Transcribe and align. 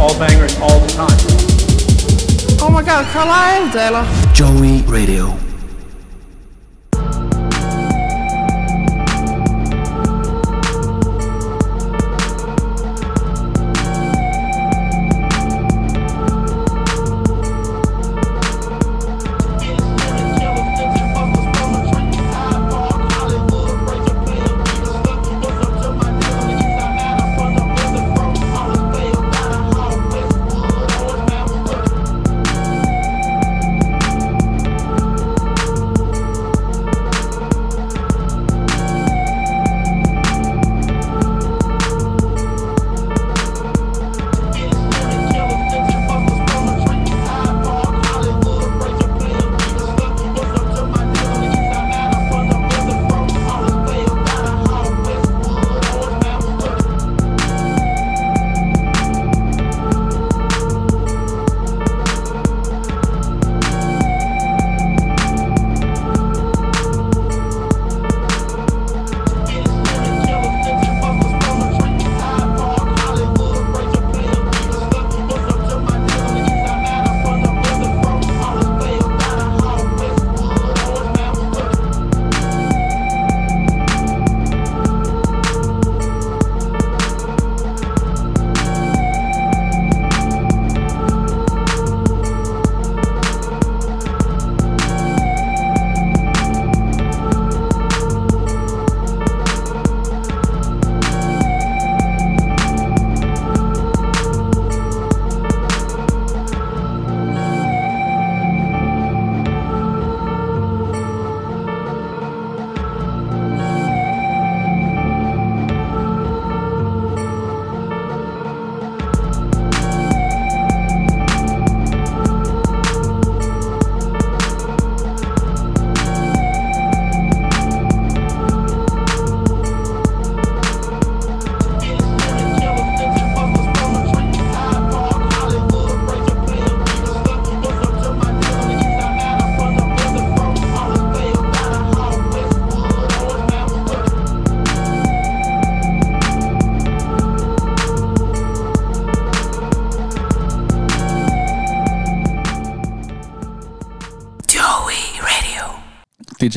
all 0.00 0.18
bangers, 0.18 0.56
all 0.60 0.80
the 0.80 0.88
time. 0.88 1.18
Oh 2.62 2.70
my 2.70 2.82
god, 2.82 3.04
Carlisle, 3.12 3.60
lag 3.60 3.72
þetta 3.72 3.84
eiginlega? 3.84 4.32
Joey 4.32 4.82
Radio. 4.88 5.49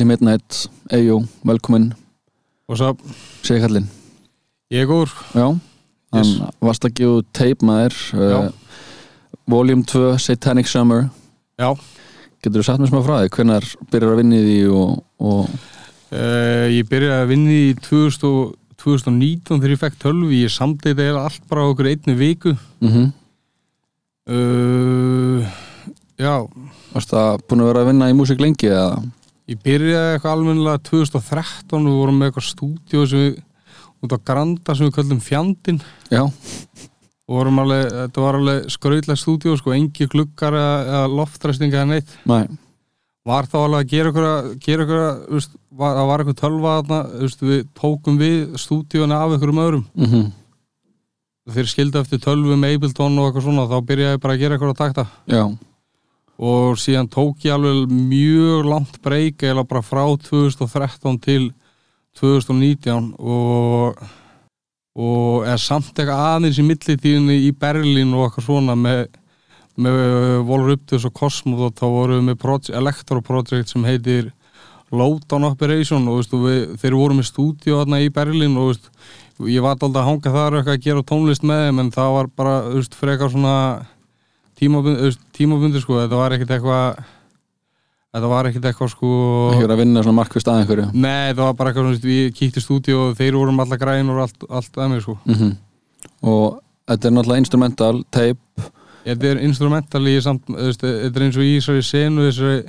DJ 0.04 0.08
Midnight, 0.08 0.66
Eyjó, 0.92 1.22
velkomin. 1.48 1.92
Og 2.68 2.76
svo, 2.76 2.90
segi 3.44 3.62
kallinn 3.62 3.86
ég 4.74 4.88
góður. 4.88 5.12
Já, 5.32 5.46
hann 6.12 6.24
Yes. 6.24 6.40
varst 6.60 6.84
að 6.84 6.94
gefa 6.98 7.22
tape 7.32 7.64
maður. 7.64 7.94
Uh, 8.12 8.50
Volume 9.48 9.84
2, 9.84 10.18
Satanic 10.18 10.66
Summer. 10.66 11.08
Já, 11.58 11.72
Getur 12.42 12.60
þú 12.60 12.64
sagt 12.64 12.80
mér 12.80 12.90
smá 12.90 13.00
frá 13.04 13.16
því, 13.22 13.30
hvenær 13.32 13.64
byrjar 13.90 14.12
að 14.12 14.20
vinna 14.20 14.36
í 14.36 14.44
því 14.44 14.58
og, 14.76 15.04
og 15.20 15.48
uh, 16.12 16.68
ég 16.68 16.88
byrjaði 16.90 17.22
að 17.22 17.28
vinna 17.32 17.50
í 17.56 17.74
2000 17.80 18.28
og, 18.28 18.54
2019 18.84 19.60
þegar 19.62 19.72
ég 19.72 19.80
fekk 19.80 19.98
tölvi 20.02 20.42
Ég 20.42 20.52
samdi 20.52 20.90
þetta 20.90 21.00
eiginlega 21.06 21.24
allt 21.30 21.48
bara 21.48 21.68
okkur 21.70 21.88
einni 21.88 22.14
viku. 22.18 22.52
Mm 22.84 23.12
uh, 24.28 25.52
Já, 26.20 26.44
Varst 26.92 27.10
það 27.10 27.40
búin 27.48 27.62
að 27.64 27.70
vera 27.72 27.80
að 27.84 27.88
vinna 27.94 28.10
í 28.12 28.16
músík 28.18 28.40
lengi 28.44 28.68
eða? 28.68 29.00
Ég 29.50 29.60
byrjaði 29.64 30.14
eitthvað 30.14 30.34
almennilega 30.34 30.82
2013 30.88 31.88
Við 31.88 32.00
vorum 32.00 32.18
með 32.20 32.30
eitthvað 32.30 32.48
stúdíu 32.48 33.06
sem 33.10 33.24
við 33.24 33.38
út 34.04 34.16
á 34.16 34.18
Granda 34.20 34.76
sem 34.76 34.88
við 34.88 34.98
köllum 34.98 35.22
Fjandinn. 35.24 35.80
Já, 36.12 36.24
og 36.24 37.38
vorum 37.38 37.62
alveg, 37.62 37.86
þetta 37.88 38.24
var 38.26 38.38
alveg 38.40 38.68
skrautlega 38.72 39.20
stúdíu 39.20 39.56
sko, 39.56 39.72
engi 39.72 40.08
gluggar 40.12 40.56
eða, 40.58 41.00
loftræstinga 41.08 41.80
eða 41.80 41.90
neitt. 41.94 42.14
Næ, 42.28 42.38
var 43.24 43.48
þá 43.48 43.58
alveg 43.62 43.80
að 43.80 43.92
gera 43.94 44.12
ykkur 44.12 44.28
að 44.28 44.48
gera 44.66 44.84
ykkur 44.84 45.00
að, 45.00 45.20
þú 45.24 45.38
veist, 45.38 45.58
var, 45.72 45.98
það 45.98 46.08
var 46.10 46.24
eitthvað 46.24 46.40
tölva 46.42 46.78
þarna, 46.78 47.02
þú 47.12 47.28
veist, 47.28 47.44
við 47.48 47.62
tókum 47.80 48.18
við 48.20 48.40
stúdíuna 48.60 49.20
af 49.24 49.36
ykkurum 49.38 49.62
öðrum. 49.64 49.86
Mm 49.96 50.32
þeir 51.52 51.68
skildi 51.68 52.00
eftir 52.00 52.20
tölvu 52.24 52.56
með 52.56 52.78
Ableton 52.78 53.18
og 53.20 53.28
eitthvað 53.28 53.46
svona, 53.48 53.66
þá 53.68 53.88
byrjaði 53.88 54.16
ég 54.16 54.20
bara 54.22 54.36
að 54.36 54.42
gera 54.42 54.56
eitthvað 54.56 54.70
að 54.72 54.78
takta. 54.78 55.04
Já, 55.28 55.42
og 56.38 56.78
síðan 56.80 57.10
tók 57.12 57.44
ég 57.46 57.54
alveg 57.54 57.92
mjög 57.92 58.66
langt 58.66 58.98
breyk 59.04 59.42
eða 59.46 59.66
bara 59.68 59.84
frá 59.86 60.04
2013 60.28 61.18
til 61.22 61.52
2019 62.18 63.14
og 63.18 63.98
og 64.94 65.42
er 65.50 65.58
samt 65.58 65.96
eitthvað 65.98 66.20
aðeins 66.22 66.58
í 66.62 66.64
millitíðinni 66.64 67.40
í 67.48 67.50
Berlín 67.58 68.12
og 68.14 68.28
eitthvað 68.28 68.46
svona 68.46 68.76
með 68.78 69.08
með 69.74 69.96
Volur 70.46 70.76
Uptus 70.76 71.02
og 71.08 71.14
Cosmos 71.18 71.64
og 71.66 71.72
þá 71.74 71.86
vorum 71.90 72.28
við 72.30 72.38
með 72.44 72.68
elektroprojekt 72.78 73.72
sem 73.72 73.82
heitir 73.82 74.30
Lowdown 74.94 75.48
Operation 75.48 76.06
og 76.06 76.20
veistu, 76.20 76.38
við, 76.44 76.76
þeir 76.78 76.94
voru 76.94 77.16
með 77.18 77.26
stúdíu 77.32 77.80
þarna 77.80 77.98
í 78.04 78.12
Berlín 78.14 78.54
og 78.60 78.70
veistu, 78.70 78.92
ég 79.50 79.64
var 79.64 79.74
alltaf 79.74 79.96
að 79.98 80.06
hanga 80.06 80.34
þar 80.36 80.58
eitthvað 80.60 80.76
að 80.76 80.84
gera 80.84 81.06
tónlist 81.08 81.42
með 81.42 81.64
þeim 81.64 81.82
en 81.82 81.90
það 81.96 82.14
var 82.18 82.30
bara 82.38 82.54
veistu, 82.68 83.00
frekar 83.00 83.32
svona 83.32 83.56
tímabundi, 84.58 85.12
tímabundi 85.36 85.82
sko, 85.82 86.00
þetta 86.02 86.20
var 86.20 86.36
ekkert 86.36 86.54
eitthvað 86.56 87.04
þetta 88.14 88.30
var 88.30 88.48
ekkert 88.48 88.68
eitthvað 88.70 88.92
sko. 88.92 89.12
Ekki 89.50 89.64
verið 89.64 89.74
að 89.74 89.82
vinna 89.82 90.04
svona 90.04 90.18
markvist 90.20 90.50
að 90.50 90.60
einhverju? 90.62 90.86
Nei, 90.94 91.32
það 91.32 91.42
var 91.42 91.56
bara 91.58 91.72
eitthvað 91.72 91.88
svona, 91.88 92.10
við 92.10 92.28
kíkti 92.38 92.62
stúdíu 92.62 93.00
og 93.00 93.16
þeir 93.18 93.38
vorum 93.40 93.64
alla 93.64 93.78
græn 93.80 94.12
og 94.14 94.22
allt, 94.26 94.46
allt 94.48 94.78
að 94.78 94.92
mér 94.94 95.04
sko. 95.06 95.18
Mm 95.30 95.54
Og 96.24 96.60
þetta 96.88 97.08
er 97.08 97.12
náttúrulega 97.14 97.42
instrumental, 97.42 98.04
tape. 98.12 98.68
Þetta 99.04 99.26
er 99.28 99.40
instrumental 99.44 100.02
í 100.08 100.14
samt, 100.24 100.46
þetta 100.48 100.88
er 101.10 101.24
eins 101.26 101.36
og 101.36 101.44
í 101.44 101.54
þessari 101.58 101.82
senu 101.84 102.26
þessari, 102.28 102.60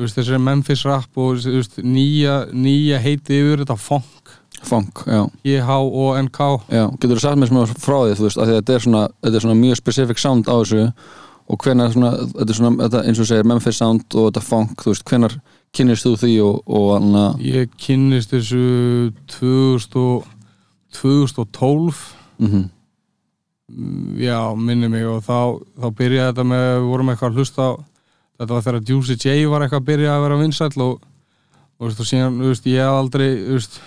þessari 0.00 0.40
Memphis 0.42 0.84
rap 0.86 1.18
og 1.18 1.36
veist, 1.44 1.78
nýja, 1.82 2.48
nýja 2.50 2.98
heiti 3.02 3.38
yfir 3.38 3.62
þetta 3.62 3.76
funk 3.78 4.23
Funk, 4.64 5.02
já, 5.10 5.24
G-H-O-N-K 5.44 6.38
já 6.70 6.84
Getur 7.00 7.16
þú 7.16 7.22
sagt 7.24 7.40
mér 7.40 7.50
smá 7.50 7.64
frá 7.74 7.96
því, 8.04 8.14
þú 8.18 8.26
veist, 8.28 8.40
að 8.40 8.52
þetta 8.54 8.74
er 8.76 8.84
svona 8.86 9.02
þetta 9.24 9.36
er 9.40 9.44
svona 9.46 9.60
mjög 9.60 9.80
specific 9.80 10.22
sound 10.22 10.48
á 10.48 10.54
þessu 10.60 10.84
og 11.44 11.60
hvenær 11.60 11.92
svona, 11.92 12.12
þetta 12.32 12.50
er 12.54 12.58
svona 12.60 12.84
þetta, 12.86 13.02
eins 13.04 13.20
og 13.20 13.28
segir 13.28 13.48
Memphis 13.50 13.80
sound 13.82 14.16
og 14.16 14.30
þetta 14.30 14.44
funk 14.46 14.84
þú 14.84 14.94
veist, 14.94 15.04
hvenær 15.10 15.34
kynnist 15.74 16.06
þú 16.06 16.14
því 16.22 16.34
og, 16.46 16.60
og 16.78 16.86
anna, 16.96 17.24
Ég 17.44 17.74
kynnist 17.80 18.32
þessu 18.32 18.62
2000 19.34 19.98
og, 20.04 20.30
2012 20.94 22.04
mm 22.38 22.64
Já, 24.20 24.52
minni 24.54 24.90
mig 24.92 25.06
og 25.08 25.22
þá, 25.24 25.56
þá 25.80 25.86
byrjaði 25.96 26.28
þetta 26.28 26.44
með, 26.46 26.64
við 26.76 26.88
vorum 26.90 27.08
eitthvað 27.10 27.30
að 27.30 27.38
hlusta 27.40 27.64
á 27.64 27.72
þetta 28.38 28.52
var 28.52 28.64
þegar 28.66 28.90
Juicy 28.90 29.16
J 29.16 29.46
var 29.50 29.64
eitthvað 29.64 29.80
að 29.80 29.86
byrja 29.88 30.10
að 30.12 30.24
vera 30.26 30.38
vinsæll 30.42 30.84
og, 30.84 30.98
og, 31.80 31.86
og 31.88 32.06
síðan, 32.06 32.36
þú 32.42 32.50
veist, 32.52 32.68
ég 32.68 32.90
aldrei 32.90 33.26
þú 33.32 33.56
veist, 33.56 33.78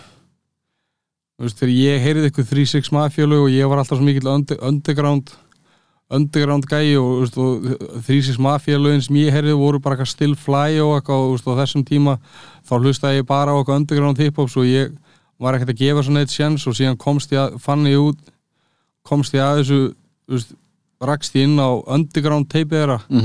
veist, 1.45 1.59
þegar 1.59 1.73
ég 1.73 2.05
heyrði 2.05 2.29
eitthvað 2.29 2.53
3-6 2.53 2.93
mafjölug 2.95 3.45
og 3.45 3.51
ég 3.53 3.69
var 3.69 3.81
alltaf 3.81 3.99
svo 3.99 4.07
mikill 4.07 4.31
under, 4.31 4.57
underground 4.65 5.33
underground 6.07 6.63
gæi 6.69 6.95
og, 6.95 7.07
þú 7.07 7.23
veist, 7.23 7.37
og 7.37 8.03
þrísis 8.05 8.37
mafíalögin 8.39 9.03
sem 9.03 9.17
ég 9.19 9.33
heyrði 9.35 9.57
voru 9.59 9.81
bara 9.83 9.97
eitthvað 9.97 10.13
still 10.13 10.37
fly 10.39 10.79
og 10.79 10.95
eitthvað 10.95 11.33
og 11.33 11.49
á 11.51 11.59
þessum 11.61 11.83
tíma 11.87 12.15
þá 12.67 12.77
hlustaði 12.79 13.19
ég 13.19 13.27
bara 13.27 13.51
á 13.51 13.57
eitthvað 13.59 13.81
underground 13.81 14.21
hip-hop 14.23 14.53
svo 14.53 14.63
ég 14.63 14.95
var 15.37 15.57
ekkert 15.57 15.75
að 15.75 15.81
gefa 15.81 16.05
svona 16.07 16.23
eitt 16.23 16.33
sjans 16.33 16.63
og 16.69 16.77
síðan 16.77 16.99
komst 17.01 17.35
ég 17.35 17.43
að, 17.43 17.59
fann 17.59 17.83
ég 17.89 17.99
út 17.99 18.31
komst 19.07 19.35
ég 19.35 19.43
að 19.43 19.61
þessu 19.61 19.81
veist, 20.31 20.55
rakst 21.03 21.35
ég 21.35 21.49
inn 21.49 21.59
á 21.59 21.69
underground 21.75 22.47
teipið 22.49 22.79
þeirra 22.79 22.99
mm 23.11 23.21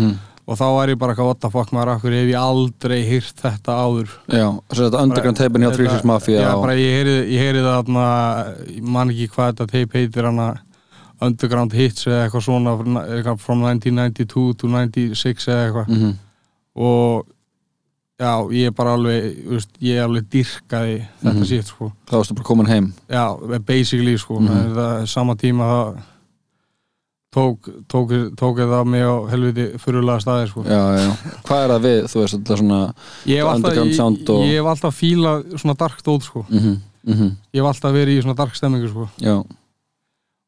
og 0.47 0.57
þá 0.59 0.65
var 0.75 0.89
ég 0.89 0.99
bara 0.99 1.13
eitthvað 1.15 1.29
what 1.31 1.41
the 1.41 1.51
fuck 1.51 1.71
maður, 1.73 1.93
akkur 1.97 2.13
hef 2.17 2.31
ég 2.33 2.41
aldrei 2.41 3.03
hýrt 3.07 3.37
þetta 3.45 3.77
áður? 3.79 4.09
Já, 4.29 4.49
þess 4.69 4.81
að 4.81 4.89
þetta 4.91 5.03
underground 5.07 5.37
teipin 5.39 5.63
hjá 5.63 5.69
Þetta- 5.71 5.77
Threesis 5.79 6.05
Mafia 6.05 6.41
Já, 6.41 6.51
og, 6.55 6.63
bara 6.67 6.75
ég 6.75 7.39
heyri, 7.39 7.63
það 7.63 7.77
þarna, 7.79 8.07
ég 8.77 8.83
man 8.83 9.11
ekki 9.15 9.29
hvað 9.37 9.53
þetta 9.53 9.67
teip 9.71 9.93
heitir 9.93 10.25
hana 10.31 10.49
Underground 11.23 11.73
Hits 11.73 12.07
eða 12.09 12.25
eitthvað 12.27 12.43
svona 12.43 12.73
eitthvað 13.07 13.39
from 13.39 13.61
1992 13.63 14.55
to 14.59 14.67
96 14.67 15.47
eða 15.49 15.67
eitthvað. 15.69 15.89
Mm 15.89 16.19
og 16.75 17.27
já, 18.19 18.31
ég 18.51 18.67
er 18.67 18.71
bara 18.73 18.95
alveg 18.97 19.35
veist, 19.45 19.69
ég 19.85 19.99
alveg 20.03 20.25
dyrkaði 20.33 20.95
þetta 21.21 21.35
Mhm. 21.37 21.45
sítt 21.45 21.67
sko. 21.69 21.93
Þá 22.09 22.13
varstu 22.17 22.35
bara 22.35 22.45
komin 22.49 22.67
heim. 22.67 22.93
Já, 23.11 23.37
basically 23.67 24.17
sko. 24.17 24.39
Mm 24.41 24.49
það, 24.75 25.07
sama 25.09 25.35
tíma 25.35 25.65
það 25.69 26.03
tók, 27.33 27.69
tók, 27.89 28.13
tók 28.37 28.61
það 28.61 28.85
mig 28.93 29.03
á 29.09 29.15
helviti 29.33 29.65
fyrirlega 29.81 30.21
staði 30.21 30.49
sko. 30.51 30.65
Já, 30.69 30.83
já, 31.01 31.09
hvað 31.47 31.63
er 31.65 31.73
það 31.73 31.87
við, 31.87 31.99
þú 32.13 32.21
veist, 32.21 32.37
þetta 32.37 32.59
svona 32.61 32.81
ég 33.31 33.41
hef 33.41 33.51
alltaf, 33.55 33.79
og- 34.37 34.45
alltaf 34.73 34.99
fílað 35.01 35.47
svona 35.57 35.77
dark 35.81 36.03
dót 36.05 36.23
sko. 36.29 36.45
Mm 36.51 36.77
-hmm, 37.07 37.31
ég 37.55 37.61
hef 37.63 37.71
alltaf 37.71 37.93
verið 37.93 38.19
í 38.19 38.23
svona 38.23 38.37
dark 38.37 38.55
stemmingu 38.55 38.89
sko. 38.89 39.09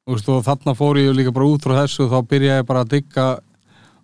Veist, 0.06 0.28
og 0.28 0.44
þarna 0.44 0.74
fór 0.76 0.96
ég 1.00 1.14
líka 1.16 1.32
bara 1.32 1.46
út 1.46 1.62
frá 1.62 1.80
þessu 1.80 2.04
og 2.04 2.10
þá 2.12 2.28
byrjaði 2.28 2.60
ég 2.60 2.66
bara 2.66 2.84
að 2.84 2.88
digga 2.88 3.38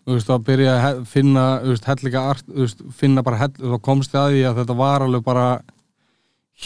þá 0.07 0.39
byrjaði 0.45 0.81
að 0.81 1.07
finna 1.07 1.61
veist, 1.63 1.89
art, 2.17 2.45
veist, 2.49 2.83
finna 2.91 3.23
bara 3.23 3.37
hell, 3.37 3.53
þá 3.61 3.79
komst 3.83 4.15
ég 4.15 4.21
að 4.21 4.33
því 4.33 4.43
að 4.49 4.57
þetta 4.57 4.77
var 4.77 5.01
alveg 5.03 5.23
bara 5.25 5.61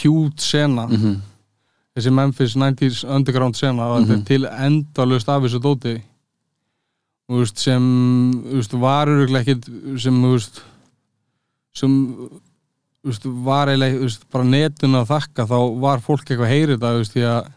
hjút 0.01 0.39
sena. 0.39 0.87
Mm 0.87 1.21
þessi 1.95 2.11
Memphis 2.11 2.55
90s 2.59 3.03
underground 3.07 3.55
sena 3.55 3.85
og 3.93 4.01
þetta 4.01 4.11
Mhm. 4.15 4.21
er 4.21 4.25
til 4.25 4.45
endalust 4.45 5.29
af 5.29 5.41
þessu 5.43 5.59
dóti. 5.63 6.01
Veist, 7.29 7.57
sem 7.57 7.81
veist, 8.53 8.73
var 8.73 9.07
öruglega 9.07 9.41
ekkit 9.45 9.99
sem 9.99 10.21
veist 10.21 10.61
sem 11.73 11.95
var 13.45 13.67
eiginlega 13.69 14.09
bara 14.33 14.43
netun 14.43 14.95
að 14.97 15.07
þakka 15.09 15.45
þá 15.49 15.79
var 15.81 15.99
fólk 16.05 16.25
eitthvað 16.25 16.45
að 16.47 16.53
heyri 16.53 16.73
þetta 16.75 16.91
þú 16.93 17.01
veist, 17.01 17.13
því 17.15 17.23
að 17.29 17.49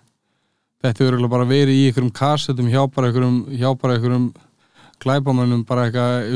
þetta 0.84 1.06
öruglega 1.08 1.30
bara 1.30 1.44
verið 1.48 1.74
í 1.74 1.86
einhverjum 1.88 2.12
kassetum 2.12 2.68
hjá 2.72 2.82
bara 2.94 3.08
einhverjum, 3.10 3.38
hjá 3.58 3.70
bara 3.80 3.94
einhverjum 3.98 4.26
glæbamönnum 4.98 5.64
bara 5.66 5.86
eitthvað, 5.90 6.26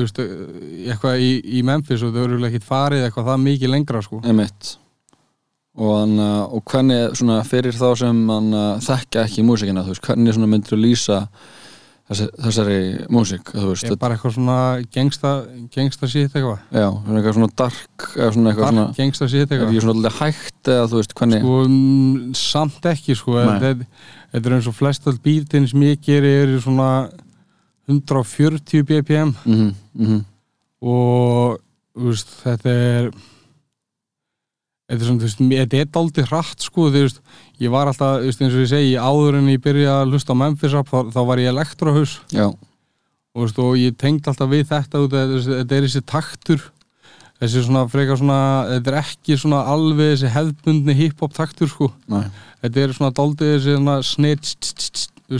eitthvað 0.87 1.19
í, 1.21 1.31
í 1.59 1.63
Memphis 1.67 2.03
og 2.03 2.13
þetta 2.13 2.23
er 2.23 2.29
öruglega 2.29 2.53
ekkit 2.55 2.69
farið 2.69 3.07
eitthvað 3.09 3.29
það 3.33 3.43
mikið 3.49 3.73
lengra 3.75 4.03
sko 4.03 4.21
og, 5.79 6.15
uh, 6.19 6.45
og 6.53 6.63
hvernig 6.69 7.17
svona 7.17 7.41
fyrir 7.49 7.77
þá 7.77 7.89
sem 8.03 8.23
hann 8.29 8.53
uh, 8.53 8.79
þekkja 8.85 9.27
ekki 9.27 9.45
músikina, 9.47 9.85
veist, 9.89 10.05
hvernig 10.05 10.37
myndir 10.45 10.75
þú 10.75 10.81
lýsa 10.83 11.27
þessari 12.13 13.07
músik, 13.15 13.53
veist, 13.55 13.87
er 13.89 13.97
bara 14.01 14.19
eitthvað 14.19 14.35
svona 14.37 14.57
gengsta, 14.93 15.31
gengsta 15.73 16.09
shit 16.11 16.35
eitthvað. 16.35 16.59
Já, 16.75 16.89
eitthvað 16.91 17.37
svona 17.39 17.51
dark 17.57 18.07
svona 18.13 18.53
eitthvað 18.53 18.69
svona, 18.69 18.85
Dark 18.91 18.99
gengsta 18.99 19.29
er 19.29 19.37
eitthvað. 19.47 19.65
ekki 19.71 19.85
svona 19.85 19.95
alltaf 19.97 20.19
hægt 20.21 20.73
eða 20.75 20.91
þú 20.91 21.01
veist, 21.01 21.15
hvernig, 21.21 21.45
sko, 21.47 21.57
mm, 21.71 22.37
samt 22.43 22.89
ekki 22.93 23.17
sko. 23.17 23.39
Þetta 23.41 24.51
er 24.51 24.57
eins 24.59 24.69
og 24.69 24.77
flest 24.77 25.09
all 25.09 25.19
bítin 25.25 25.69
sem 25.71 25.87
ég 25.87 26.05
geri 26.05 26.35
er 26.43 26.55
svona 26.65 26.91
140 27.89 28.85
bpm 28.89 29.35
mhm, 29.45 29.75
mhm. 29.97 30.23
Og 30.83 31.61
þú 31.95 32.09
veist, 32.11 32.33
þetta 32.43 32.73
er 32.73 33.13
þetta 34.91 34.99
er 34.99 35.09
svona, 35.09 35.23
þú 35.23 35.29
veist, 35.29 35.41
þetta 35.53 35.81
er 35.81 35.89
daldið 35.97 36.29
hratt 36.31 36.67
sko, 36.67 36.89
þú 36.91 37.05
veist, 37.07 37.23
ég 37.63 37.73
var 37.73 37.91
alltaf 37.91 38.19
þú 38.21 38.29
veist, 38.29 38.43
eins 38.43 38.57
og 38.57 38.65
ég 38.65 38.71
segi, 38.73 38.93
áður 38.99 39.39
en 39.39 39.49
ég 39.53 39.65
byrja 39.65 39.97
að 40.01 40.13
hlusta 40.13 40.37
á 40.37 40.41
Memphis 40.43 40.77
rap, 40.77 40.91
þá, 40.91 40.99
þá 41.15 41.21
var 41.31 41.43
ég 41.43 41.53
elektrohaus. 41.53 42.19
Já, 42.35 42.47
og, 42.51 43.43
veist, 43.45 43.61
og 43.63 43.75
ég 43.81 43.97
tengd 44.01 44.29
alltaf 44.29 44.53
við 44.53 44.69
þetta 44.71 45.03
út, 45.05 45.17
þetta, 45.17 45.77
er 45.77 45.87
þessi 45.89 46.05
taktur. 46.09 46.69
Þessi 47.43 47.65
svona 47.67 47.89
frekar 47.91 48.19
svona 48.21 48.41
þetta 48.69 48.91
er 48.93 48.97
ekki 49.01 49.37
svona 49.41 49.65
alveg 49.67 50.13
þessi 50.13 50.29
hefðbundni 50.31 50.95
hip-hop 50.95 51.33
taktur 51.35 51.71
sko. 51.71 51.89
Næ, 52.13 52.29
þetta 52.63 52.85
er 52.85 52.93
svona 52.95 53.15
daldið 53.19 53.57
þessi 53.57 53.75
svona 53.81 53.97
snið 54.07 54.53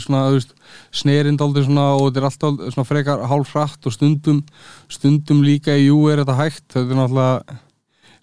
svona, 0.01 0.23
þú 0.33 0.39
veist, 0.41 0.57
snerin 1.03 1.39
daldið 1.39 1.69
svona 1.69 1.85
og 1.95 2.09
þetta 2.09 2.23
er 2.23 2.27
alltaf 2.27 2.75
svona 2.75 2.89
frekar 2.89 3.23
hálf 3.31 3.53
hratt 3.55 3.87
og 3.87 3.95
stundum 3.95 4.41
stundum 4.91 5.45
líka 5.47 5.77
í 5.79 5.87
jú 5.91 6.01
er 6.11 6.25
þetta 6.25 6.39
hægt. 6.41 6.65
Þetta 6.73 6.89
er 6.89 7.01
náttúrulega 7.05 7.61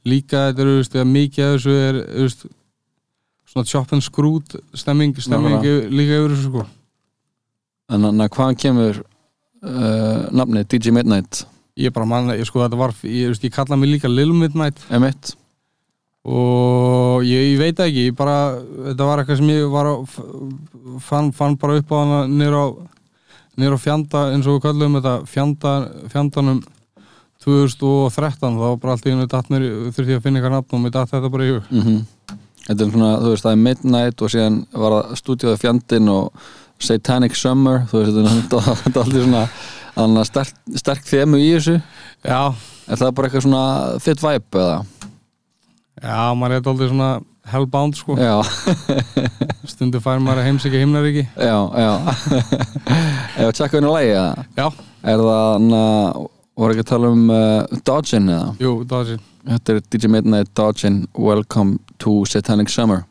líka 0.08 0.50
þetta 0.50 0.64
er, 0.64 0.72
þú 0.72 0.80
veist, 0.80 0.98
mikið 1.14 1.46
af 1.46 1.56
þessu 1.58 1.76
er 1.76 2.00
veist, 2.24 2.46
svona 3.50 3.70
chop 3.70 3.94
and 3.96 4.06
screwed 4.06 4.58
stemming, 4.78 5.16
stemming 5.20 5.60
líka 5.90 6.20
yfir 6.20 6.36
þessu 6.36 6.50
sko. 6.50 6.66
En 7.90 8.06
hann 8.06 8.28
hvaðan 8.28 8.60
kemur 8.60 9.02
uh, 9.02 10.30
nafni 10.36 10.66
DJ 10.70 10.94
Midnight? 10.96 11.44
Ég 11.80 11.94
bara 11.96 12.08
manna, 12.10 12.38
ég 12.38 12.48
sko 12.48 12.62
þetta 12.64 12.80
var 12.80 12.94
ég, 13.02 13.32
veist, 13.32 13.46
ég 13.46 13.56
kalla 13.56 13.80
mig 13.80 13.96
líka 13.96 14.12
Lil 14.12 14.34
Midnight. 14.36 14.82
Emitt, 14.94 15.34
og 16.28 17.24
ég, 17.24 17.54
ég 17.54 17.60
veit 17.62 17.80
ekki 17.80 18.10
ég 18.10 18.18
bara, 18.18 18.60
þetta 18.90 19.08
var 19.08 19.22
eitthvað 19.22 19.40
sem 19.40 19.52
ég 19.54 19.70
var 19.72 19.88
á, 19.90 19.96
fann, 21.06 21.32
fann 21.36 21.58
bara 21.60 21.80
upp 21.80 21.94
á 21.96 21.98
hana 22.02 22.20
nýra 22.28 22.66
á, 22.66 22.68
nýra 23.60 23.80
á 23.80 23.82
fjanda 23.82 24.26
eins 24.34 24.50
og 24.50 24.60
við 24.60 24.66
kallum 24.68 25.00
þetta 25.00 25.16
fjanda, 25.30 25.74
fjandanum 26.12 26.60
2013 27.44 28.58
þá 28.60 28.70
bara 28.82 28.94
allt 28.96 29.06
í 29.08 29.14
hennu 29.14 29.28
datt 29.32 29.50
mér 29.52 29.66
þurfti 29.96 30.12
ég 30.12 30.20
að 30.20 30.26
finna 30.26 30.40
eitthvað 30.42 30.56
nafn 30.58 30.76
og 30.78 30.82
mér 30.84 30.94
datt 30.98 31.12
þetta 31.14 31.32
bara 31.34 31.46
í 31.48 31.52
hug. 31.56 31.70
Mhm. 31.72 32.00
Þetta 32.70 32.86
er 32.86 32.92
svona, 32.94 33.12
þú 33.24 33.30
veist, 33.34 33.44
það 33.46 33.52
er 33.56 33.62
Midnight 33.66 34.22
og 34.22 34.30
síðan 34.30 34.58
var 34.74 34.92
það 34.96 35.14
stúdíóði 35.24 35.60
fjandinn 35.64 36.10
og 36.14 36.42
Satanic 36.80 37.36
Summer, 37.36 37.80
þú 37.90 38.04
veist, 38.04 38.20
þetta 38.20 38.60
er- 38.60 39.02
aldrei 39.04 39.24
svona 39.24 39.46
þannig 39.96 40.20
að 40.22 40.28
sterk, 40.30 40.54
sterk 40.78 41.04
þemu 41.10 41.40
í 41.42 41.48
þessu. 41.56 41.82
Já, 42.24 42.42
er 42.88 42.96
það 43.02 43.16
bara 43.16 43.28
eitthvað 43.30 43.46
svona 43.48 43.64
þitt 44.00 44.22
vibe 44.28 44.60
eða? 44.62 44.86
já, 46.04 46.20
maður 46.36 46.54
er 46.60 46.70
aldrei 46.72 46.90
svona 46.92 47.10
hellbound 47.50 47.96
sko, 47.98 48.16
Já, 48.16 48.38
stundu 49.74 50.00
fær 50.00 50.20
maður 50.22 50.44
að 50.44 50.48
heimsækja 50.52 50.84
himnaríki. 50.84 51.26
Já, 51.36 51.58
já. 51.74 51.94
Ef 53.48 53.56
tjekka 53.58 53.80
henni 53.80 53.90
að 53.90 53.98
lægi 53.98 54.14
eða? 54.14 54.46
já, 54.60 54.68
Er 55.10 55.18
það, 55.18 55.42
hana, 55.56 55.84
voru 56.60 56.76
ekki 56.76 56.86
að 56.86 56.92
tala 56.92 57.12
um 57.16 57.30
uh, 57.32 57.82
Dodgin 57.88 58.32
eða? 58.34 58.54
jú, 58.60 58.74
sér 58.90 59.28
Þetta 59.50 59.74
er 59.74 59.86
DJ 59.88 60.10
Midnight 60.12 60.50
Dodgin. 60.54 61.06
Welcome 61.16 61.80
to 62.04 62.26
Satanic 62.28 62.70
Summer 62.70 63.06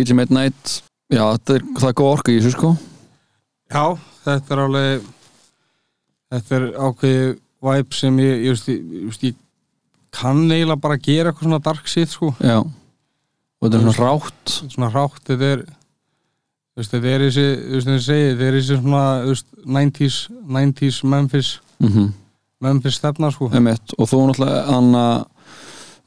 DJ 0.00 0.16
Midnight 0.16 0.80
já, 1.12 1.22
er, 1.28 1.64
það 1.76 1.88
er 1.90 1.96
góð 2.00 2.10
orku 2.14 2.32
í 2.32 2.38
þessu 2.40 2.54
sko. 2.54 2.72
Já, 3.70 3.84
þetta 4.24 4.54
er 4.56 4.62
alveg 4.64 5.08
þetta 6.30 6.58
er 6.58 6.66
ákveði 6.80 7.24
vibe 7.70 7.98
sem 7.98 8.20
ég, 8.22 8.46
ég, 8.48 8.62
ég, 8.72 9.18
ég, 9.28 9.40
kann 10.10 10.46
eiginlega 10.48 10.80
bara 10.82 10.98
gera 10.98 11.30
eitthvað 11.30 11.46
svona 11.46 11.62
dark 11.62 11.90
shit 11.90 12.10
sko. 12.10 12.32
Já, 12.40 12.62
og 12.64 13.66
þetta 13.66 13.78
er 13.78 13.84
svona 13.84 13.98
rátt. 14.00 14.56
svona 14.62 14.90
hrátt, 14.94 15.20
þetta 15.28 15.52
er 15.54 15.66
þetta 16.80 17.12
er 17.12 17.26
þessi, 17.26 17.46
þetta 17.68 18.46
er 18.46 18.56
þessi 18.56 18.78
svona, 18.80 19.04
þú 19.26 19.34
veist, 19.34 19.52
90s 19.66 20.18
90s 20.56 21.04
Memphis 21.04 21.52
mm 21.82 22.08
Memphis 22.60 22.98
stefna 23.00 23.30
sko. 23.32 23.46
Emitt, 23.56 23.94
og 23.96 24.08
þú 24.10 24.18
náttúrulega 24.28 24.64
Anna 24.76 25.04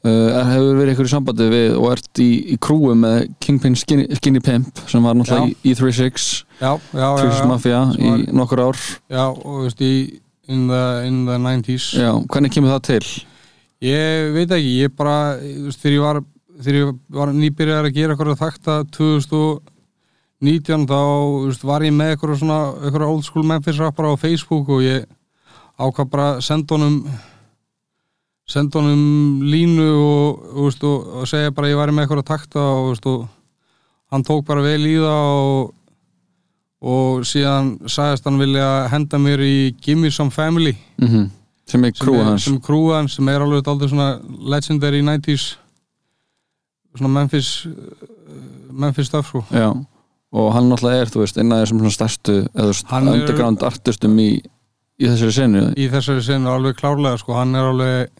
uh, 0.04 0.42
hefur 0.50 0.78
verið 0.78 0.94
ykkur 0.94 1.08
í 1.08 1.12
sambandi 1.12 1.46
við 1.52 1.76
og 1.78 1.88
ert 1.94 2.20
í, 2.22 2.30
í 2.54 2.58
krúi 2.62 2.94
með 2.98 3.28
Kingpin 3.44 3.76
Skinny, 3.78 4.08
Skinny 4.18 4.42
Pimp 4.44 4.84
sem 4.90 5.04
var 5.04 5.16
náttúrulega 5.18 5.52
í, 5.52 5.56
í 5.70 5.76
36 5.78 6.28
Já, 6.60 6.70
já, 6.70 7.00
já, 7.00 7.08
36 7.24 7.40
já, 7.40 7.48
Mafia 7.50 7.80
í 7.98 8.12
nokkur 8.36 8.62
ár. 8.68 8.82
Já 9.10 9.24
og 9.32 9.64
veist, 9.64 9.82
í 9.82 10.20
in 10.48 10.66
the, 10.68 10.82
in 11.08 11.24
the 11.28 11.38
90s 11.40 11.90
já, 11.96 12.10
hvernig 12.28 12.52
kemur 12.54 12.74
það 12.76 12.86
til? 12.90 13.04
Ég 13.84 14.32
veit 14.36 14.52
ekki, 14.54 14.72
ég 14.84 14.96
bara 14.96 15.18
veist, 15.40 15.80
þegar 15.82 15.96
ég 15.96 16.04
var, 16.04 16.96
var 17.18 17.34
nýbyrjar 17.36 17.88
að 17.88 17.96
gera 17.96 18.14
eitthvað 18.14 18.40
þakta 18.40 18.78
2019 18.94 20.88
þá 20.90 21.00
veist, 21.48 21.64
var 21.66 21.84
ég 21.84 21.94
með 21.96 22.14
eitthvað 22.14 22.40
svona 22.42 22.60
eitthvað 22.82 23.08
old 23.08 23.26
school 23.26 23.46
Memphis 23.48 23.80
rappara 23.80 24.12
á 24.12 24.20
Facebook 24.20 24.70
og 24.72 24.84
ég 24.84 25.08
ákvað 25.80 26.10
bara 26.12 26.26
að 26.34 26.44
senda 26.46 26.76
honum 26.76 27.00
senda 28.46 28.80
honum 28.80 29.40
línu 29.48 29.88
veist, 30.68 30.84
og, 30.88 31.06
og 31.22 31.28
segja 31.30 31.52
bara 31.54 31.68
að 31.68 31.74
ég 31.74 31.80
væri 31.82 31.94
með 31.96 32.06
eitthvað 32.06 32.26
takta 32.32 32.60
og, 32.60 32.90
veist, 32.92 33.06
og 33.06 33.24
hann 34.12 34.26
tók 34.26 34.44
bara 34.48 34.64
vel 34.64 34.80
í 34.86 34.96
það 34.98 35.38
og, 35.44 35.72
og 36.84 37.24
síðan 37.28 37.74
sagðist 37.88 38.26
hann 38.28 38.40
vilja 38.42 38.68
henda 38.92 39.18
mér 39.22 39.40
í 39.44 39.56
Gimme 39.84 40.10
Some 40.12 40.30
Family. 40.34 40.76
Mm 41.00 41.30
sem 41.66 41.84
er 41.84 41.92
sem 41.96 42.08
er- 42.14 42.24
hans. 42.24 42.44
sem 42.44 42.58
hans 42.92 43.14
sem 43.16 43.28
er 43.28 43.40
alveg 43.40 43.66
aldrei 43.68 43.88
svona 43.88 44.20
legendary 44.52 45.00
90s 45.00 45.56
svona 46.94 47.08
Memphis 47.14 47.66
uh, 47.66 47.72
Memphis 48.70 49.06
stuff 49.06 49.28
sko. 49.28 49.44
Og 50.34 50.52
hann 50.52 50.68
náttúrulega 50.68 51.00
er, 51.04 51.10
þú 51.14 51.22
veist, 51.22 51.36
einn 51.38 51.52
af 51.54 51.62
þessum 51.62 51.78
svona 51.80 51.94
stærstu 51.94 52.34
eða 52.52 52.72
er- 52.74 53.12
underground 53.14 53.62
artistum 53.62 54.18
í, 54.18 54.28
í 55.00 55.06
þessari 55.08 55.32
senu 55.32 55.62
í 55.78 55.88
þessari 55.88 56.22
senu 56.26 56.50
alveg 56.50 56.76
klárlega 56.76 57.18
sko. 57.22 57.34
Hann 57.38 57.54
er 57.54 57.70
alveg 57.70 58.10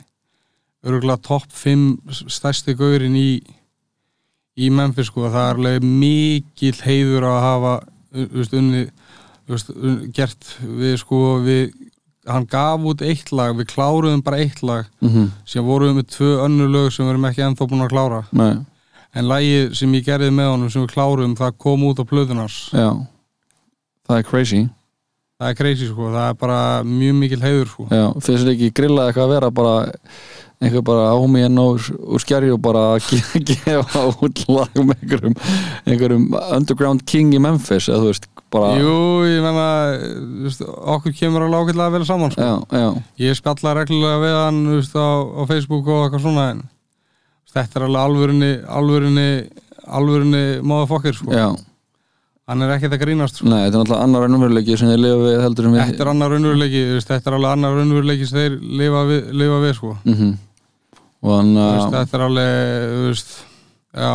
örgulega 0.84 1.22
topp 1.24 1.52
5 1.52 2.24
stærsti 2.32 2.74
gaurin 2.78 3.16
í 3.16 3.28
í 4.54 4.70
Memphis 4.70 5.10
sko 5.10 5.26
það 5.26 5.48
er 5.48 5.58
alveg 5.58 5.86
mikill 5.86 6.76
heiður 6.84 7.26
að 7.26 7.40
hafa 7.42 7.72
veist, 8.12 8.52
unni, 8.54 8.84
veist, 9.50 9.72
un, 9.74 9.96
gert 10.14 10.52
við 10.62 11.00
sko 11.02 11.22
við 11.44 11.72
hann 12.30 12.46
gaf 12.48 12.84
út 12.88 13.02
eitt 13.04 13.32
lag, 13.34 13.52
við 13.58 13.68
kláruðum 13.74 14.22
bara 14.24 14.38
eitt 14.40 14.62
lag 14.62 14.86
mm 15.00 15.08
-hmm. 15.08 15.32
sem 15.44 15.64
vorum 15.64 15.90
við 15.90 15.98
með 15.98 16.06
tvö 16.16 16.30
önnur 16.44 16.70
lög 16.70 16.92
sem 16.92 17.04
við 17.04 17.10
erum 17.12 17.26
ekki 17.28 17.42
ennþá 17.42 17.68
búin 17.68 17.84
að 17.84 17.92
klára 17.92 18.22
Nei, 18.32 18.54
En 19.14 19.28
lagið 19.30 19.74
sem 19.78 19.92
ég 19.94 20.04
gerði 20.04 20.30
með 20.30 20.48
honum 20.50 20.70
sem 20.70 20.82
við 20.82 20.90
klárum, 20.90 21.36
það 21.36 21.58
kom 21.58 21.84
út 21.84 22.00
á 22.02 22.04
plöðunars. 22.04 22.70
já 22.72 23.06
það 24.08 24.18
er 24.18 24.22
crazy 24.22 24.68
Það 25.34 25.48
er 25.50 25.56
crazy 25.58 25.86
sko, 25.90 26.08
það 26.14 26.28
er 26.28 26.34
bara 26.38 26.58
mjög 26.86 27.14
mikil 27.18 27.40
heiður 27.42 27.70
sko. 27.72 27.84
Já, 27.90 28.04
finnst 28.22 28.44
þér 28.44 28.50
ekki 28.52 28.68
grillað 28.70 29.08
eitthvað 29.10 29.24
að 29.24 29.32
vera 29.34 29.48
bara 29.50 29.72
einhver 30.64 30.82
bara 30.86 31.10
ámi 31.14 31.42
en 31.46 31.58
úr, 31.62 31.84
úr 32.08 32.22
skjari 32.22 32.50
og 32.54 32.60
bara 32.64 32.82
að 32.96 33.06
ge- 33.10 33.42
gefa 33.52 34.04
út 34.24 34.44
lag 34.50 34.78
með 34.80 34.94
einhverjum, 35.02 35.36
einhverjum 35.86 36.28
underground 36.58 37.04
king 37.08 37.34
í 37.36 37.40
Memphis 37.42 37.88
eða 37.90 38.02
þú 38.04 38.10
veist, 38.12 38.28
bara 38.54 38.70
Jú, 38.78 38.94
ég 39.28 39.42
menna, 39.44 39.66
okkur 40.96 41.14
kemur 41.18 41.46
alveg 41.46 41.68
ágætlega 41.74 41.94
vel 41.98 42.06
saman 42.08 42.32
sko. 42.34 42.40
já, 42.40 42.54
já, 42.80 42.88
Ég 43.26 43.36
spjalla 43.40 43.74
reglulega 43.80 44.22
við 44.22 44.38
hann 44.40 44.62
veist, 44.76 44.94
á, 44.96 45.08
á 45.26 45.42
Facebook 45.50 45.86
og 45.90 46.06
eitthvað 46.06 46.24
svona 46.28 46.48
en 46.54 46.64
þetta 47.54 47.78
er 47.80 47.86
alveg 47.88 48.02
alvörinni, 48.08 48.52
alvörinni, 48.66 49.28
alvörinni 49.86 50.44
motherfucker 50.66 51.14
sko. 51.20 51.32
já 51.34 51.48
Hann 52.44 52.60
er 52.60 52.74
ekkert 52.74 52.92
að 52.92 53.00
grínast 53.00 53.38
sko. 53.38 53.46
Nei, 53.48 53.62
þetta 53.64 53.78
er 53.78 53.80
náttúrulega 53.80 54.04
annar 54.04 54.24
ennumveruleiki 54.26 54.74
sem 54.76 54.90
þið 54.90 54.98
lifa 55.00 55.20
við 55.22 55.38
heldur 55.40 55.64
en 55.64 55.72
við 55.72 55.80
Þetta 55.88 56.02
er 56.04 56.08
annar 56.10 56.32
raunveruleiki, 56.34 56.82
þetta 57.00 57.30
er 57.30 57.36
alveg 57.38 57.52
annar 57.56 57.72
raunveruleiki 57.78 58.26
sem 58.28 58.36
þeir 58.42 58.56
lifa 58.82 59.04
við, 59.08 59.22
lifa 59.40 59.60
við 59.62 59.72
sko. 59.78 59.92
mm 60.04 60.18
og 60.18 60.34
Þú 61.24 61.34
veist, 61.34 61.88
uh, 61.88 61.98
Þetta 61.98 62.18
er 62.18 62.24
alveg, 62.28 62.88
þú 62.94 63.04
veist, 63.08 63.36
já 63.94 64.14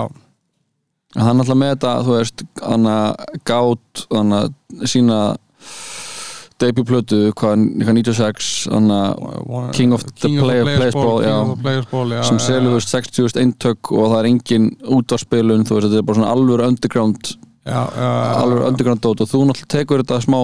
hann 1.18 1.40
náttúrulega 1.40 1.58
með 1.58 1.72
þetta 1.74 1.92
þú 2.06 2.16
veist, 2.20 2.42
hann 2.62 2.90
að 2.90 3.38
gátt 3.50 4.02
hann 4.14 4.36
að 4.38 4.52
sína 4.92 5.20
debutplötu, 6.60 7.20
hvað, 7.40 7.64
hvað 7.80 7.96
96 8.02 8.50
hann 8.74 8.92
að 8.94 9.72
King 9.78 9.96
of 9.96 10.04
the 10.06 10.30
Player- 10.36 10.68
Players 10.68 11.88
Ball, 11.90 12.12
já. 12.12 12.24
Sem 12.28 12.40
selur 12.44 12.74
já. 12.74 12.76
veist, 12.78 12.94
60.000 12.94 13.42
eintök 13.42 13.92
og 13.96 14.12
það 14.12 14.20
er 14.20 14.30
engin 14.30 14.68
útvarspilun, 14.84 15.64
þú 15.66 15.78
veist, 15.80 15.88
þetta 15.88 16.02
er 16.02 16.08
bara 16.10 16.20
svona 16.20 16.34
alvöru 16.36 16.68
underground, 16.68 17.32
alvöru 17.66 18.68
underground 18.68 19.02
dót 19.02 19.24
og 19.24 19.32
þú 19.32 19.46
náttúrulega 19.48 19.74
tekur 19.78 20.04
þetta 20.04 20.22
smá 20.28 20.40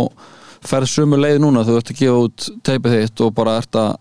ferð 0.66 0.90
sömu 0.90 1.20
leið 1.20 1.44
núna, 1.44 1.66
þú 1.68 1.78
ert 1.78 1.92
að 1.94 2.00
gefa 2.00 2.24
út 2.26 2.50
teipið 2.66 2.98
þitt 2.98 3.22
og 3.22 3.36
bara 3.38 3.60
ert 3.62 3.76
að 3.78 3.92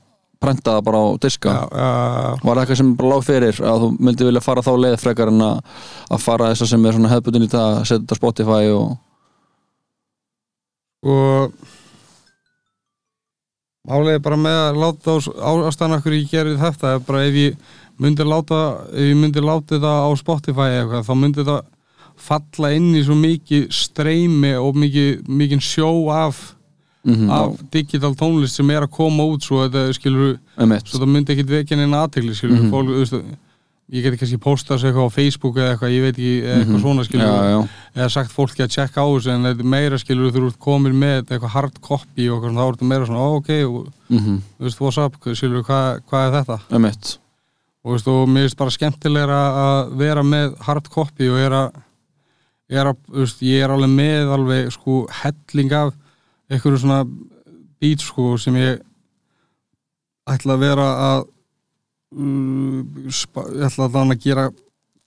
prenta 0.44 0.76
það 0.76 0.84
bara 0.88 1.00
á 1.02 1.06
diska. 1.24 1.54
Já, 1.54 1.62
já, 1.80 1.90
var 2.44 2.54
það 2.54 2.62
eitthvað 2.62 2.80
sem 2.80 2.92
bara 3.00 3.12
lág 3.14 3.26
fyrir 3.26 3.62
að 3.72 3.84
þú 3.84 3.90
myndi 4.08 4.28
vilja 4.28 4.44
fara 4.44 4.64
þá 4.66 4.72
leið 4.84 4.98
frekar 5.02 5.32
en 5.32 5.46
að, 5.48 5.80
að 6.14 6.24
fara 6.28 6.50
þess 6.52 6.66
að 6.66 6.72
sem 6.74 6.86
er 6.86 6.98
svona 6.98 7.12
hefðbundin 7.14 7.46
í 7.48 7.52
það 7.54 7.70
að 7.70 7.84
setja 7.84 8.02
þetta 8.04 8.14
á 8.14 8.20
Spotify 8.20 8.62
og 8.74 8.88
og 11.04 11.52
álega 13.84 14.22
bara 14.24 14.40
með 14.40 14.58
að 14.62 14.78
láta 14.80 15.14
ástæðan 15.68 15.98
okkur 15.98 16.16
ég 16.16 16.30
gerði 16.32 16.56
þetta 16.62 16.94
bara 17.04 17.24
ef 17.28 17.34
ég 17.36 17.72
myndi 18.00 18.24
láta 18.26 18.60
ef 18.88 19.10
ég 19.10 19.18
myndi 19.20 19.44
láta 19.44 19.76
þetta 19.76 19.94
á 20.08 20.10
Spotify 20.16 20.68
eitthvað, 20.78 21.04
þá 21.04 21.14
myndi 21.20 21.42
þetta 21.42 21.58
falla 22.24 22.70
inn 22.76 22.92
í 22.94 23.02
svo 23.04 23.16
mikið 23.18 23.68
streymi 23.74 24.54
og 24.56 24.78
mikið, 24.78 25.26
mikið 25.28 25.64
sjó 25.66 25.90
af, 26.14 26.54
mm 27.04 27.30
af 27.30 27.58
digital 27.70 28.14
tónlist 28.16 28.56
sem 28.56 28.70
er 28.70 28.82
að 28.86 28.90
koma 28.96 29.24
út 29.28 29.42
svo 29.44 29.64
þetta 29.68 29.92
skilur 29.92 30.38
svo 30.56 30.98
það 31.02 31.10
myndi 31.12 31.34
ekkit 31.34 31.50
vekja 31.52 31.76
neina 31.76 32.04
aðtegli 32.06 32.34
skilur 32.34 32.62
Mhm. 32.62 32.70
fólk, 32.72 32.88
þú 32.88 33.00
veist, 33.02 33.36
ég 33.92 34.02
geti 34.02 34.16
kannski 34.16 34.38
postað 34.40 34.78
sér 34.80 34.88
eitthvað 34.92 35.08
á 35.12 35.16
Facebook 35.18 35.56
eða 35.60 35.72
eitthvað, 35.74 35.92
ég 35.92 36.02
veit 36.02 36.16
ekki 36.16 36.42
eitthvað 36.48 36.72
Mhm. 36.74 36.80
svona 36.80 37.04
skilur 37.04 37.26
já, 37.28 37.42
já, 37.52 37.68
eða 37.96 38.10
sagt 38.10 38.32
fólki 38.32 38.62
að 38.64 38.70
checka 38.72 39.00
á 39.04 39.06
þessu 39.12 39.30
en 39.34 39.42
þetta 39.44 39.60
er 39.60 39.70
meira 39.74 39.98
skilur 39.98 40.32
þú 40.32 40.46
ert 40.48 40.58
komin 40.58 40.94
með 40.96 41.22
eitthvað 41.28 41.52
hard 41.52 41.80
copy 41.82 42.28
og 42.30 42.40
svona, 42.42 42.60
þá 42.60 42.68
er 42.68 42.72
þetta 42.72 42.88
meira 42.88 43.06
svona, 43.06 43.36
ok 43.36 43.50
og, 43.68 43.92
mm 44.08 44.40
þú 44.58 44.64
veist, 44.64 44.80
what's 44.80 44.98
up, 44.98 45.14
skilur 45.20 45.62
hvað, 45.62 46.00
hvað 46.08 46.24
er 46.24 46.32
þetta? 46.44 46.60
Einmitt. 46.72 47.18
Og, 47.84 47.90
þú 47.90 47.92
veist, 47.98 48.08
og 48.08 48.28
mér 48.28 48.42
finnst 48.48 48.56
bara 48.56 48.70
skemmtilegra 48.70 49.40
að 49.52 49.96
vera 49.98 50.22
með 50.24 50.56
hard 50.64 50.88
copy 50.88 51.28
og 51.28 51.36
er 51.36 51.50
að, 51.52 51.72
er 52.70 52.86
að 52.86 52.96
veist, 53.12 53.42
ég 53.44 53.60
er 53.62 53.68
alveg 53.68 53.92
með 53.92 54.32
alveg 54.32 54.72
sko 54.72 55.06
helling 55.20 55.72
af 55.72 55.92
einhverju 56.54 56.82
svona 56.82 57.02
beat 57.82 58.04
sko 58.04 58.34
sem 58.40 58.56
ég 58.60 58.82
ætla 60.30 60.56
að 60.56 60.64
vera 60.64 60.88
að 61.10 61.26
um, 62.16 63.08
spa, 63.12 63.44
ég 63.52 63.66
ætla 63.68 63.88
að 63.88 63.98
þannig 63.98 64.20
að 64.20 64.28
gera 64.28 64.46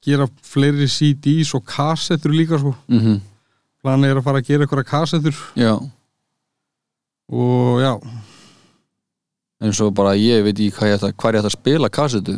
gera 0.07 0.27
fleiri 0.45 0.85
CDs 0.91 1.55
og 1.57 1.65
kassettur 1.67 2.35
líka 2.35 2.59
sko. 2.61 2.75
Mm 2.91 3.17
planið 3.87 4.09
er 4.09 4.17
að 4.19 4.25
fara 4.25 4.39
að 4.41 4.47
gera 4.49 4.65
eitthvað 4.65 4.87
kassettur. 4.89 5.37
Já, 5.55 5.75
og 7.27 7.79
já, 7.79 7.91
eins 9.63 9.81
og 9.83 9.93
bara 9.97 10.15
ég 10.15 10.45
veit 10.45 10.55
ekki 10.55 10.75
hvað 10.77 10.91
ég 10.91 10.99
ætla, 10.99 11.11
hvað 11.13 11.33
ég 11.35 11.41
ætla 11.41 11.51
að 11.51 11.57
spila 11.57 11.89
kassetu 11.91 12.35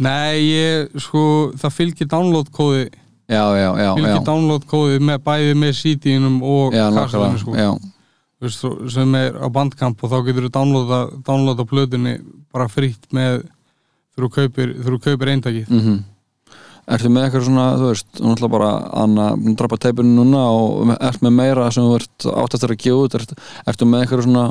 nei 0.00 0.44
ég 0.44 1.00
sko, 1.02 1.22
það 1.58 1.74
fylgir 1.74 2.08
download 2.08 2.50
kóði 2.54 2.84
já, 2.86 3.42
já, 3.42 3.70
já, 3.74 3.82
já, 3.82 3.90
fylgir 3.98 4.22
download 4.28 4.66
kóði 4.70 5.00
með, 5.02 5.18
bæði 5.26 5.56
með 5.58 5.74
CD-inum 5.80 6.38
og 6.46 6.76
já, 6.76 6.84
kassettunum 6.94 7.40
sko, 7.42 7.56
já, 7.58 7.70
veist, 8.48 8.64
sem 8.94 9.14
er 9.18 9.36
á 9.40 9.48
bandkamp 9.52 10.00
og 10.04 10.12
þá 10.12 10.18
getur 10.28 10.48
þú 10.48 10.54
downloada, 10.56 11.00
downloada 11.26 11.66
plötunni 11.68 12.16
bara 12.54 12.68
fritt 12.70 13.08
með 13.14 13.44
þú 14.14 14.30
kaupir, 14.34 14.74
kaupir 15.02 15.32
eintakið. 15.34 15.68
Mhm. 15.68 16.02
Ertu 16.94 17.08
með 17.08 17.26
eitthvað 17.26 17.46
svona, 17.46 17.66
þú 17.80 17.86
veist, 17.88 18.08
þú 18.12 18.24
náttúrulega 18.28 18.52
bara 18.52 18.72
hún 19.40 19.56
drapa 19.56 19.76
teipinu 19.80 20.18
núna 20.18 20.42
og 20.52 20.90
ert 21.00 21.22
með 21.24 21.32
meira 21.32 21.70
sem 21.72 21.82
þú 21.82 21.94
ert 21.96 22.26
áttast 22.28 22.66
að 22.66 22.76
gefa 22.76 23.06
út. 23.06 23.14
Ert, 23.14 23.32
ertu 23.66 23.88
með 23.88 24.04
eitthvað 24.04 24.26
svona 24.26 24.44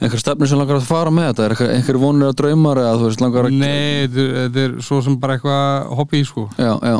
einhver 0.00 0.20
stefni 0.22 0.48
sem 0.48 0.60
langar 0.60 0.78
að 0.78 0.88
fara 0.88 1.12
með 1.12 1.30
þetta? 1.30 1.44
Er 1.44 1.54
eitthvað, 1.54 1.72
einhver 1.76 1.98
vonir 2.00 2.30
að 2.30 2.36
draumar 2.40 2.80
eða 2.80 2.98
þú 3.00 3.08
veist 3.08 3.24
langar 3.24 3.48
að 3.48 3.56
Nei, 3.60 4.06
þetta 4.06 4.22
er, 4.22 4.30
þetta 4.38 4.62
er 4.64 4.76
svo 4.86 5.00
sem 5.04 5.16
bara 5.20 5.36
eitthvað 5.36 5.90
hobby 5.98 6.22
sko. 6.24 6.46
Já, 6.56 6.72
já, 6.80 6.96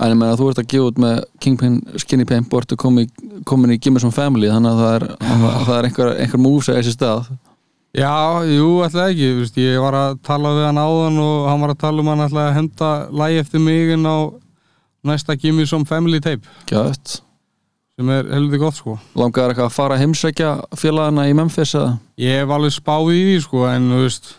en 0.00 0.14
ég 0.14 0.18
meina 0.18 0.38
þú 0.38 0.48
ert 0.50 0.62
að 0.62 0.68
gefa 0.72 0.88
út 0.90 0.98
með 1.04 1.20
Kingpin 1.44 1.78
Skinny 2.00 2.26
Pimp 2.28 2.52
og 2.54 2.62
ertu 2.62 2.78
komin, 2.80 3.10
komin 3.48 3.74
í 3.74 3.78
Gimme 3.82 4.02
Some 4.02 4.14
Family 4.16 4.50
þannig 4.50 4.72
að 4.72 4.82
það 4.82 4.96
er, 4.96 5.06
það 5.68 5.72
er 5.76 5.88
einhver, 5.90 6.12
einhver 6.24 6.42
mús 6.42 6.70
að 6.70 6.80
þessi 6.80 6.96
stað. 6.96 7.30
Já, 7.90 8.12
jú, 8.46 8.68
alltaf 8.84 9.08
ekki, 9.10 9.32
veist, 9.40 9.56
ég 9.58 9.80
var 9.82 9.96
að 9.98 10.20
tala 10.26 10.52
við 10.54 10.68
hann 10.68 10.78
áðan 10.78 11.18
og 11.24 11.48
hann 11.50 11.64
var 11.64 11.74
að 11.74 11.80
tala 11.82 12.04
um 12.04 12.12
hann 12.12 12.22
alltaf 12.26 12.44
að 12.44 12.54
henda 12.60 12.92
lægi 13.22 13.40
eftir 13.42 13.64
mig 13.64 13.96
inn 13.96 14.06
á, 14.06 14.18
næsta 15.10 15.36
Gimme 15.40 15.66
Some 15.66 15.88
Family 15.90 16.22
tape. 16.22 16.46
Gæðt 16.70 17.20
sem 18.00 18.10
er 18.14 18.28
heldur 18.32 18.62
gott 18.62 18.78
sko. 18.78 18.94
Langar 19.18 19.50
eitthvað 19.50 19.66
að 19.66 19.74
fara 19.74 19.96
að 19.98 20.06
heimsækja 20.06 20.50
félagana 20.80 21.26
í 21.28 21.34
Memphis 21.36 21.74
eða? 21.76 21.98
Ég 22.20 22.38
hef 22.40 22.52
alveg 22.56 22.72
spáð 22.72 23.10
í 23.12 23.18
því 23.26 23.34
sko 23.44 23.64
en 23.68 23.90
þú 23.92 23.98
veist 24.06 24.30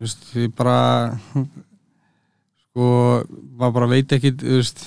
þú 0.00 0.06
veist, 0.08 0.24
ég 0.40 0.56
bara 0.58 0.78
sko, 2.74 3.24
maður 3.58 3.72
bara 3.74 3.88
veit 3.90 4.12
veist, 4.42 4.84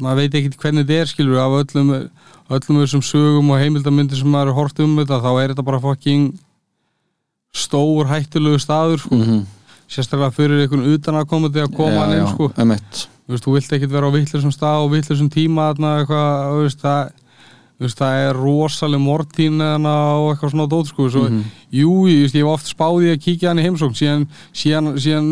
maður 0.00 0.20
veit 0.22 0.34
ekkit 0.34 0.58
hvernig 0.60 0.84
þetta 0.84 1.00
er 1.00 1.06
skilur 1.06 1.40
af 1.40 1.58
öllum 1.62 1.92
öllum 2.52 2.80
þessum 2.82 3.02
sögum 3.02 3.50
og 3.54 3.60
heimildamindir 3.62 4.20
sem 4.20 4.28
maður 4.28 4.52
er 4.52 4.58
hort 4.58 4.80
um 4.84 4.96
þetta, 5.00 5.20
þá 5.24 5.30
er 5.40 5.54
þetta 5.54 5.64
bara 5.64 5.80
fucking 5.80 6.34
stór 7.54 8.08
hættulegu 8.10 8.60
staður 8.60 9.00
sko, 9.00 9.16
mm 9.16 9.24
-hmm. 9.24 9.42
sérstaklega 9.88 10.34
fyrir 10.34 10.62
einhvern 10.64 10.92
utan 10.92 11.14
að 11.14 11.28
koma 11.30 11.48
hann 12.04 12.16
inn 12.18 12.28
sko 12.28 12.50
þú 13.40 13.54
vilt 13.56 13.72
ekkit 13.72 13.90
vera 13.90 14.08
á 14.10 14.16
vittlisum 14.16 14.52
stað 14.52 14.84
og 14.84 14.90
vittlisum 14.92 15.30
tíma 15.30 15.72
þarna 15.72 15.92
eitthvað, 16.02 16.62
veist, 16.62 16.80
það 16.82 17.12
veist, 17.80 17.98
það 17.98 18.18
er 18.28 18.36
rosaleg 18.36 19.00
mortín 19.00 19.60
og 19.60 20.34
eitthvað 20.34 20.50
svona 20.52 20.68
dót, 20.68 20.86
sko 20.86 21.08
svo, 21.08 21.28
Mhm. 21.28 21.44
jú, 21.72 22.06
ég, 22.06 22.20
veist, 22.22 22.34
ég 22.34 22.44
hef 22.44 22.52
oft 22.52 22.66
spáði 22.68 23.14
að 23.14 23.22
kíkja 23.24 23.48
hann 23.48 23.58
í 23.58 23.64
heimsókn, 23.64 23.96
síðan, 23.96 24.26
síðan, 24.52 24.98
síðan 24.98 25.30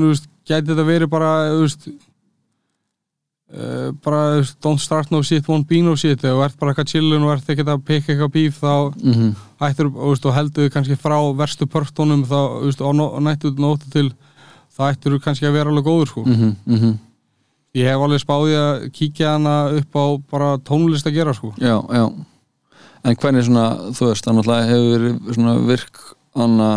gæti 0.48 0.70
þetta 0.70 0.86
verið 0.88 1.10
bara, 1.12 1.30
þú 1.52 1.60
veist 1.62 1.86
uh, 3.52 3.92
bara, 4.04 4.22
þú 4.32 4.40
veist, 4.40 4.58
don't 4.64 4.82
start 4.82 5.12
no 5.14 5.22
shit, 5.26 5.46
won't 5.50 5.68
be 5.68 5.82
no 5.84 5.94
shit, 5.96 6.24
ef 6.24 6.32
þú 6.32 6.42
ert 6.46 6.58
bara 6.60 6.74
eitthvað 6.74 6.90
chillun 6.94 7.26
og 7.26 7.34
ert 7.36 7.52
ekkert 7.54 7.72
að 7.74 7.84
pikka 7.90 8.12
eitthvað 8.14 8.34
bíf, 8.38 8.58
þá 8.62 8.74
mm 8.96 9.12
-hmm. 9.12 9.30
hættur, 9.60 9.92
þú 9.92 10.10
veist, 10.10 10.26
og 10.26 10.34
heldur 10.34 10.64
þið 10.64 10.74
kannski 10.74 10.96
frá 10.96 11.18
verstu 11.36 11.66
pörtunum, 11.66 12.24
þá, 12.24 12.40
þú 12.60 12.66
veist, 12.66 12.80
og 12.80 12.94
nó- 12.94 13.20
nættu 13.20 13.54
nóttu 13.56 13.90
til, 13.90 14.12
þá 14.76 14.82
ættur 14.90 15.12
þú 15.12 15.20
kannski 15.24 15.46
að 15.46 15.52
vera 15.52 15.70
alveg 15.70 15.84
góður, 15.84 16.08
sko 16.08 16.22
Mm 16.24 16.54
-hmm. 16.66 16.98
Ég 17.74 17.88
hef 17.88 17.96
alveg 17.96 18.20
spáði 18.20 18.52
að 18.54 18.90
kíkja 18.92 19.32
hana 19.32 19.70
upp 19.72 19.96
á 19.96 20.04
bara 20.30 20.58
tónlist 20.58 21.06
að 21.06 21.14
gera 21.14 21.32
sko. 21.32 21.54
já, 21.58 21.80
já 21.88 22.12
en 23.04 23.16
hvernig 23.16 23.44
svona, 23.44 23.68
þú 23.96 24.08
veist, 24.10 24.26
það 24.26 24.36
náttúrulega 24.36 24.68
hefur 24.70 24.90
verið 24.92 25.34
svona 25.34 25.54
virk 25.66 26.02
anna 26.34 26.68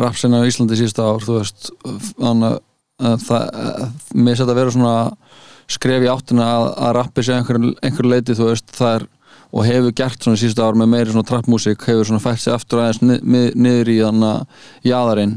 rapsina 0.00 0.40
á 0.40 0.46
Íslandi 0.48 0.78
sísta 0.78 1.02
ár 1.04 1.24
þú 1.24 1.38
veist, 1.38 1.70
anna 2.18 2.54
að 2.54 2.62
það, 3.02 3.48
að, 3.64 3.84
mér 4.14 4.38
setja 4.38 4.52
að 4.52 4.60
vera 4.60 4.74
svona 4.74 4.96
skref 5.74 6.04
í 6.04 6.10
áttina 6.12 6.46
að, 6.58 6.66
að 6.86 6.94
rappi 6.98 7.24
sé 7.24 7.36
einhver, 7.38 7.60
einhver 7.82 8.10
leiti, 8.10 8.36
þú 8.36 8.50
veist, 8.50 8.74
það 8.76 8.98
er 8.98 9.06
og 9.54 9.66
hefur 9.68 9.94
gert 9.94 10.24
svona 10.24 10.38
sísta 10.40 10.66
ár 10.66 10.76
með 10.78 10.90
meiri 10.90 11.12
svona 11.14 11.28
trappmúsík, 11.28 11.86
hefur 11.86 12.08
svona 12.08 12.22
fætt 12.22 12.42
sig 12.42 12.54
aftur 12.54 12.82
aðeins 12.82 13.02
ni, 13.04 13.18
ni, 13.22 13.42
niður 13.54 13.90
í 13.92 13.96
þannig 14.02 14.62
jaðarinn. 14.88 15.34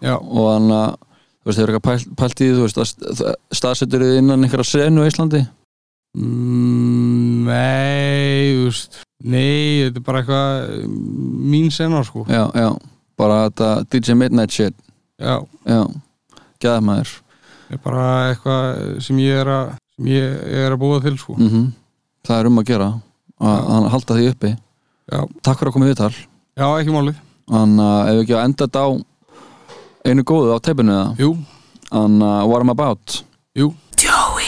Já, 0.00 0.14
og 0.16 0.46
þannig 0.48 0.76
að 0.78 0.94
þú 0.96 1.50
veist, 1.50 1.60
hefur 1.60 1.72
eitthvað 1.74 2.06
pælt, 2.20 2.40
í 2.40 2.46
því, 2.46 2.52
þú 2.56 2.66
veist, 2.66 2.80
að 2.80 3.34
staðsettur 3.60 4.04
þið 4.06 4.20
innan 4.22 4.46
einhverja 4.46 4.70
senu 4.70 5.04
á 5.04 5.08
Íslandi? 5.10 5.42
Mm, 6.16 7.50
nei, 7.50 8.46
þú 8.56 8.64
veist, 8.70 9.00
nei, 9.20 9.84
þetta 9.84 10.00
er 10.00 10.06
bara 10.08 10.22
eitthvað 10.22 10.86
mín 11.52 11.68
sena 11.74 12.00
sko. 12.06 12.24
já, 12.32 12.46
já, 12.56 12.70
bara 13.20 13.42
þetta 13.48 13.72
DJ 13.92 14.16
Midnight 14.22 14.56
shit. 14.56 14.76
Já, 15.20 15.36
já, 15.68 15.82
gæða 16.62 16.80
maður 16.86 17.12
er 17.70 17.78
bara 17.84 18.06
eitthvað 18.30 18.80
sem 19.06 19.20
ég 19.22 19.40
er 19.42 19.50
að, 19.54 19.68
sem 19.96 20.08
ég 20.10 20.40
er 20.64 20.74
að 20.74 20.80
búa 20.82 21.00
til 21.04 21.16
sko. 21.20 21.36
mm 21.38 21.68
það 22.26 22.40
er 22.40 22.48
um 22.50 22.58
að 22.60 22.66
gera 22.68 22.88
að, 23.40 23.86
halda 23.94 24.16
því 24.18 24.24
uppi. 24.34 24.50
Já, 25.10 25.20
takk 25.40 25.58
fyrir 25.60 25.70
að 25.70 25.74
koma 25.76 25.86
í 25.86 25.90
viðtal. 25.90 26.10
Já, 26.60 26.66
ekki 26.76 26.92
málið. 26.92 27.16
þannig 27.50 27.86
að 27.86 28.08
ef 28.10 28.14
við 28.14 28.20
ekki 28.24 28.34
að 28.36 28.44
enda 28.44 28.66
þetta 28.66 28.82
á 28.84 28.88
einu 30.10 30.22
góðu 30.28 30.52
á 30.54 30.58
teipinu 30.60 30.92
eða? 30.94 31.08
Jú, 31.18 31.30
þannig 31.88 32.28
að 32.28 32.44
what 32.50 32.62
I'm 32.64 32.72
about? 32.74 33.16
Jú. 33.58 33.72
Joey 34.00 34.39